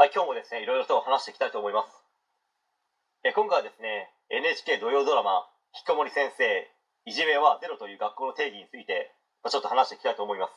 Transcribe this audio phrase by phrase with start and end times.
[0.00, 1.92] はい、今日もですね、いろいろと話していきたいと思います。
[3.20, 5.44] え今回はですね、NHK 土曜ドラマ、
[5.76, 6.40] ひきこもり先生、
[7.04, 9.12] いじめはゼロという学校の定義について、
[9.44, 10.56] まちょっと話していきたいと思います。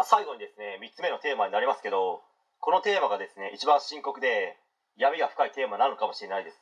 [0.00, 2.24] あ最後にですね、3つ目のテーマになりますけど、
[2.64, 4.56] このテーマがですね、一番深刻で、
[4.96, 6.56] 闇が深いテーマなのかもしれないです。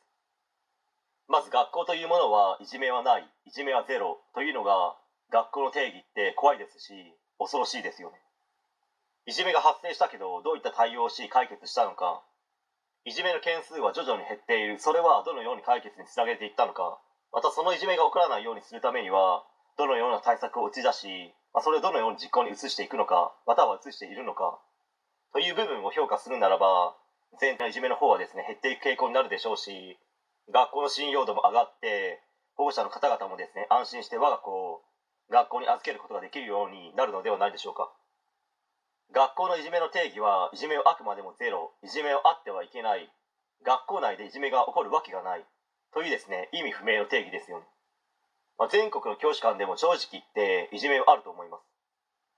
[1.29, 4.99] まず学校というものはいじめはない、いじめはゼロというのが、
[5.31, 8.19] 学校の定義って怖いですし、恐ろしいですよね。
[9.27, 12.23] いじめが発生したけどどういった対応をし解決したのか。
[13.07, 14.79] いじめの件数は徐々に減っている。
[14.79, 17.01] それはどのように解決につなげていったのか。
[17.33, 19.45] またそのいじめが起こらないようにするためには
[19.77, 24.61] どのような対策を打ち出し、まあ、それをどのように実行に移していくのかまたは移しているのか。
[25.33, 26.95] という部分を評価するならば
[27.41, 29.99] 全体のいじめの方はですね減っていく傾向になるでしょうし
[30.53, 32.21] 学校の信用度も上がって
[32.55, 34.83] 保護者の方々もですね安心して我が子を
[35.31, 37.91] 学校に預けることができるようになるのではないでしょうか。
[39.13, 43.11] 学校のいじめの定義はいじめはあくまでもゼロいじめはあってはいけない。
[43.65, 45.45] 学校内でいじめが起こるわけがない。
[45.93, 47.65] というですね意味不明の定義ですよね、
[48.59, 51.63] まあ、全国の教師間でも正直言っていじめはあると思います。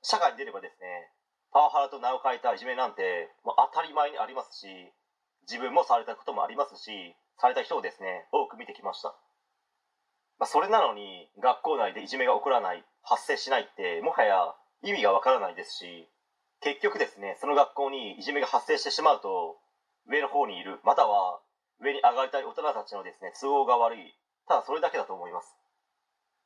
[0.02, 1.10] 社会に出ればですね
[1.52, 4.68] パワハラと名を変えたいじめなんて、まあ、当たり前にありますし
[5.48, 9.16] 自分もされたこともありますしされた人をですね多く見てきました、
[10.38, 16.08] まあ、それなのに学校内でいじめが起こらない発生しないってもはや意味がわからないですし
[16.60, 19.56] 結局ですねその学校にいじめが発生してしまうと
[20.08, 21.40] 上の方にいるまたは
[21.80, 24.14] 上に上がりたい大人たちのですね都合が悪い。
[24.48, 25.56] ただそれだけだと思います。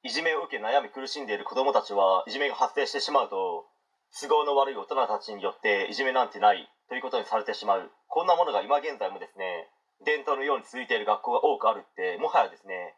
[0.02, 3.68] いじめを受け悩み苦しんでいる子どもたちはいじめが発生してしまうと
[4.18, 7.90] 都合の悪い大人たちによっていじめなんてないということにされてしまう。
[8.08, 9.68] こんなものが今現在もですね
[10.04, 12.96] 伝統のように続いている学校が多くあるってもはやですね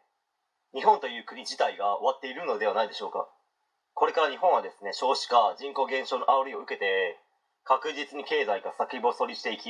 [0.73, 3.27] 日本という国自体が終わっているのではないでしょうか。
[3.93, 7.17] これから日本はですね少子化人口減少の煽りを受けて
[7.63, 9.69] 確実に経済が先細りしていき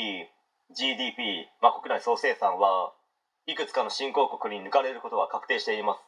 [0.75, 2.93] GDP、まあ、国内総生産は
[3.45, 5.99] いくつかの新興国に抜かれることは確定しています。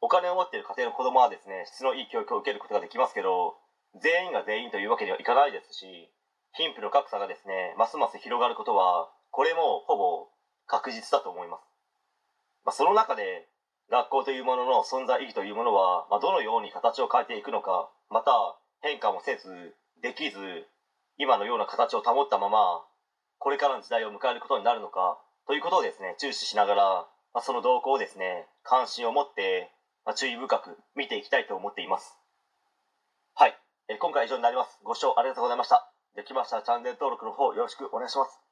[0.00, 3.56] お金を持っている家庭の子供はですね質のいい教育を受けることができますけど
[4.00, 6.10] 全員が全員というわけにはいかないですし
[6.54, 10.28] 貧富の格差がですねますます広がることはこれもほぼ
[10.66, 11.66] 確実だと思います、
[12.64, 13.48] まあ、その中で
[13.90, 18.32] 学校というものの存在意義というものは、まあ、どのように形を変えていくのかまた
[18.82, 20.38] 変化もせずできず
[21.16, 22.84] 今のような形を保ったまま
[23.38, 26.84] これからの時代を迎えることになるのかということをですね注視しながら、
[27.32, 29.70] まあ、その動向をですね関心を持って、
[30.04, 32.18] まあ、注意深く見ていきたいと思っています。
[33.34, 33.56] はい、
[33.88, 34.78] え今回は以上になります。
[34.82, 35.90] ご視聴ありがとうございました。
[36.16, 38.47] できましたらチャンネル登録の方よろしくお願いします。